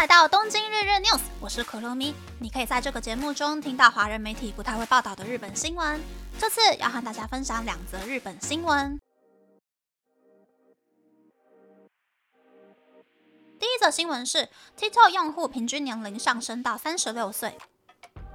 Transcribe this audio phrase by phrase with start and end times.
[0.00, 2.14] 来到东京日日 news，我是可露咪。
[2.38, 6.00] 你可以在这个节目中听到华人媒体不太会报道的日本新闻。
[6.38, 8.98] 这次要和大家分享两则日本新闻。
[13.58, 17.58] 第一则新闻是 TikTok 用户平均年龄上升到三十六岁。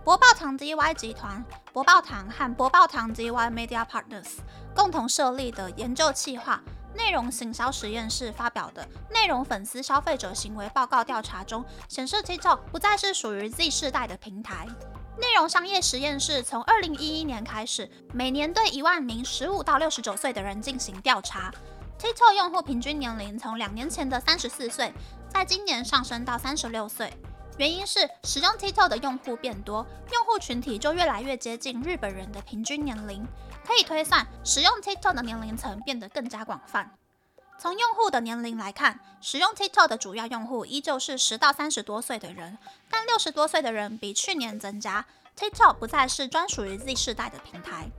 [0.03, 1.43] 博报堂 DY 集团、
[1.73, 4.33] 博报堂和博报堂 DY Media Partners
[4.75, 6.61] 共同设立的研究计划。
[6.95, 14.67] 内容行销实验室发表的内容粉丝消费者行为报告调查中显示，TikTok 不再是属于 Z 世代的平台。
[15.17, 21.51] 内容商业实验室从二零一一年开始，每年对一万名十五到六十九岁的人进行调查。
[21.97, 24.93] TikTok 用户平均年龄从两年前的三十四岁，
[25.29, 27.13] 在今年上升到三十六岁。
[27.57, 33.25] 原因是使用 TikTok 的用户变多，用户群体就越来越接近日本人的平均年龄。
[33.65, 36.91] 可以推算，使用 TikTok 的年龄层变得更加广泛。
[37.57, 42.57] 从用户的年龄来看，使用 TikTok 的主要用户依旧是十到三十多岁的人，
[42.89, 45.05] 但六十多岁的人比去年增加。
[45.37, 47.89] TikTok 不再是专属于 Z 世代的平台。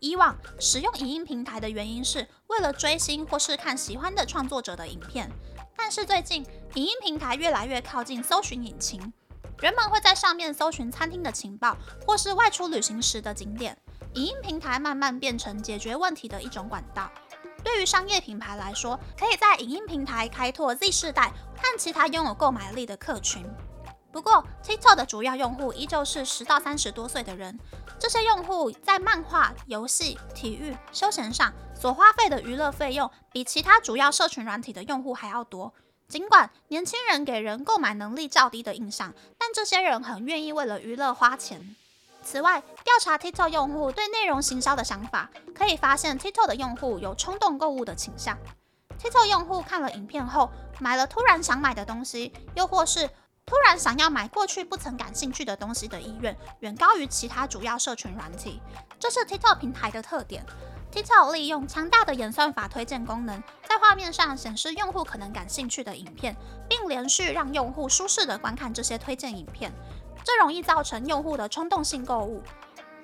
[0.00, 5.30] 以往使用影音平台的原因是为了追星或是看喜欢的创作者的影片，
[5.76, 9.12] 但是最近影音平台越来越靠近搜寻引擎，
[9.60, 13.76] 人们会在上面搜寻餐厅的情报或是外出旅行时的景点。
[14.14, 17.10] 影音平台慢慢变成解决问题的一种管道。
[17.64, 23.44] 对于商业品牌来说，可以在影音平台开拓 Z 世代和其他拥有购买力的客群。
[24.14, 27.58] 不过，TikTok 的主要用户依旧是十到三十多岁的人。
[27.98, 35.74] 这些用户在漫画、游戏、体育、休闲上所花费的娱乐费用，比其他主要社群软体的用户还要多。
[36.06, 41.74] 尽管年轻人给人购买能力较低的印象，但这些人很愿意为了娱乐花钱。
[42.22, 48.38] 此外，调查 TikTok 用户对内容行销的想法，可以发现 TikTok 的用户有冲动购物的倾向。
[49.02, 53.10] TikTok 用户看了影片后，买了突然想买的东西，又或是
[53.46, 58.60] 突然想要买过去不曾感兴趣的东西的意愿，远高于其他主要社群软体。
[58.98, 60.44] 这是 TikTok 平台的特点。
[60.90, 66.34] TikTok 利用强大的演算法推荐功能，在画面上显示用户可能感兴趣的影片，
[66.68, 69.72] 并连续让用户舒适的观看这些推荐影片。
[70.22, 72.42] 这容易造成用户的冲动性购物。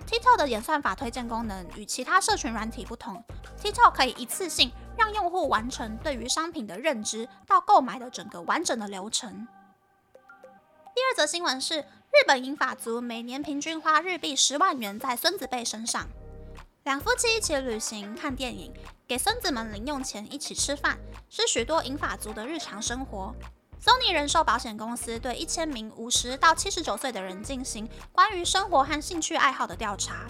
[0.06, 3.22] TikTok 的演算法推荐功能与其他社群软体不同
[3.60, 9.46] ，TikTok 可以一次性让用户完成对于商品的认知到购买的整个完整的流程。
[10.92, 16.08] 第二则新闻是，日本银发族每年平均花日币十万元在孙子辈身上。
[16.82, 18.72] 两夫妻一起旅行、看电影，
[19.06, 23.32] 给孙子们零用钱，一起吃饭，是许多银发族的日常生活。
[23.80, 30.26] Sony 人寿保险公司对一千名五十到七十九岁的人进行关于生活和兴趣爱好的调查。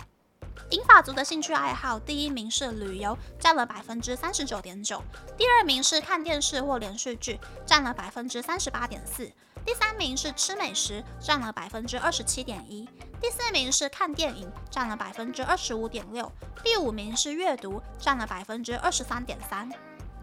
[0.70, 4.98] 银发族的兴趣爱好，第一名是旅游，占了百分之三十九点九；
[5.36, 9.32] 第二名是看电视或连续剧，占了百分之三十八点四；
[9.66, 12.86] 第三名是吃美食，占了百分之二十七点一；
[13.20, 16.24] 第四名是看电影，占了百分之二十五点六；
[16.62, 19.68] 第五名是阅读，占了百分之二十三点三。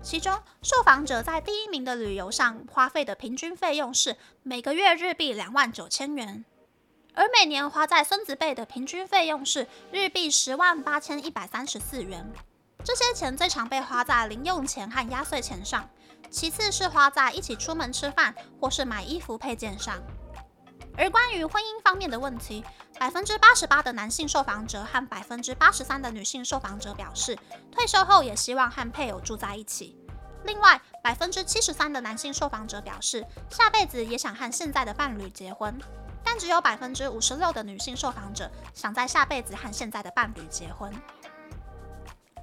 [0.01, 6.45] 其中，受访者在第一名的旅游上花费的平均费用是每个月日币两万九千元，
[7.17, 12.31] 而每年花在孙子辈的平均费用是日币十万八千一百三十四元。
[12.83, 15.89] 这些钱最常被花在零用钱和压岁钱上，
[16.29, 19.99] 其次是花在一起出门吃饭或是买衣服配件上。
[20.95, 22.63] 而关于婚姻方面的问题，
[22.99, 27.35] 百分之八十八的男性受访者和百分之八十三的女性受访者表示，
[27.71, 29.97] 退休后也希望和配偶住在一起。
[30.43, 35.75] 另外，百分之七十三的男性受访者表示，下辈子也想和现在的伴侣结婚，
[36.29, 40.93] 但只有百分之五十六的女性受访者想在下辈子和现在的伴侣结婚。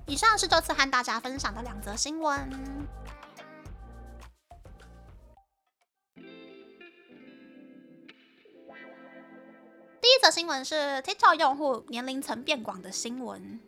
[0.07, 2.49] 以上是这次和大家分享的两则新闻。
[10.01, 13.61] 第一则新闻是 TikTok 用户年龄层变广的新闻。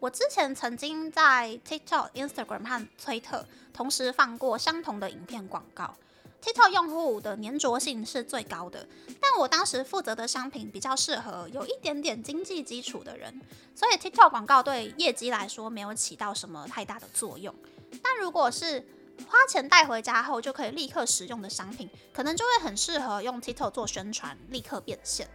[0.00, 5.96] 我之前曾经在 TikTok、Instagram 和推特同时放过相同的影片广告。
[6.42, 8.86] TikTok 用户的粘着性是最高的，
[9.20, 13.40] 但我当时负责的商品比较适合有一点点经济基础的人，
[13.76, 17.54] 所以 TikTok 广告对业绩来说没有起到什么太大的作用。
[18.02, 18.84] 但如果是
[19.28, 25.28] 花钱带回家后就可以立刻使用的商品，可能就会很适合用 TikTok 做宣传，立刻变现。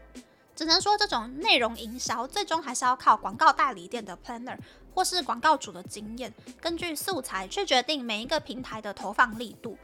[0.55, 4.57] 只能说，这种内容营销最终还是要靠广告代理店的 planner
[4.93, 9.77] 或是广告主的经验，根据素材去决定每一个平台的投放力度。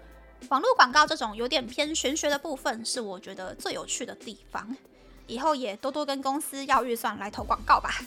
[0.49, 4.75] 网络广告这种有点偏玄学的部分，是我觉得最有趣的地方。
[5.27, 8.01] 以后也多多跟公司要预算来投广告吧。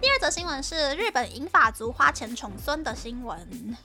[0.00, 3.76] 第二则新闻是日本银发族花钱宠孙的新闻。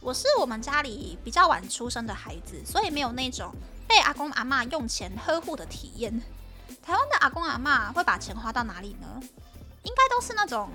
[0.00, 3.52] 我是我们家里比较晚出生的孩子，所以没有那种。
[3.88, 6.12] 被阿公阿妈用钱呵护的体验。
[6.82, 9.20] 台湾的阿公阿妈会把钱花到哪里呢？
[9.82, 10.68] 应该都是那种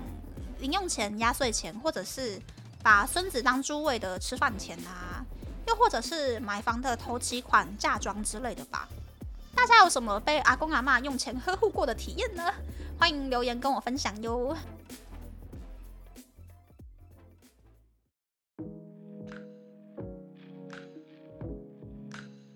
[0.58, 2.40] 零用钱、压岁钱，或者是
[2.82, 5.24] 把孙子当猪喂的吃饭钱啊，
[5.66, 8.88] 又或者是买房的头期款、嫁妆之类的吧。
[9.54, 12.52] 大家有什么被阿公阿妈用钱呵护过的体验呢？
[12.98, 14.56] 欢迎留言跟我分享哟。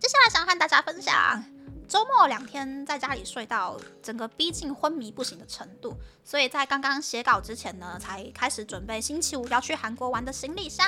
[0.00, 1.44] 接下来想和大家分享，
[1.87, 5.94] 周末两天在家里睡到整个逼近昏迷不醒的程度，
[6.25, 10.87] 所以在刚刚写稿之前呢，才开始准备星期五要去韩国玩的行李箱。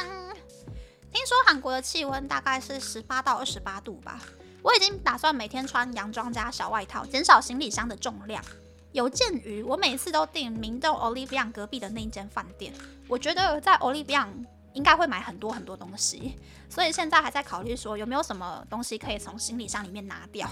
[1.12, 4.20] 听说韩国的气温大概是十八到二十八度吧。
[4.62, 8.44] 我已经打算每天穿洋装加小外套，减少行李箱的重量。
[8.92, 12.72] 有鉴于我每次都订明洞 Olivia 隔壁的那一间饭店，
[13.08, 14.26] 我觉得在 Olivia
[14.72, 16.36] 应该会买很多很多东西，
[16.68, 20.48] 所以现在还在考虑说有没有什么东西可以从行李箱里面拿掉，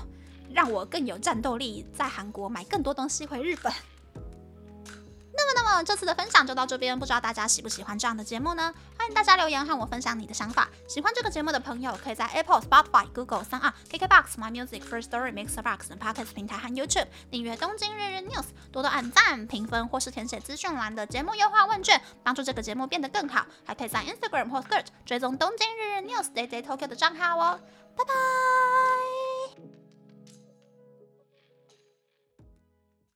[0.53, 3.73] 让我更有战斗力，在韩国买更多东西回日本。
[5.85, 8.75] 这次的分享就到这边，不知道大家喜不喜欢这样的节目呢？
[8.99, 10.69] 欢迎大家留言和我分享你的想法。
[10.89, 18.43] 喜欢这个节目的朋友，可以在 Apple、Spotify、Google、三二、KKBox、My Music、First Story、Mixbox 等 Podcast 平台和 YouTube 订阅《东京日日 News》，
[18.73, 23.47] 多多按赞、评分或是填写资讯栏的节目优化问卷，帮助这个节目变得更好。
[23.65, 27.61] 还可以在 Instagram 或 Skirt 追踪《东京日日 News》Day Day Tokyo 的账号哦。
[27.97, 29.18] 拜拜。